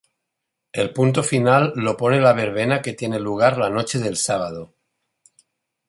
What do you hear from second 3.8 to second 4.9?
del sábado.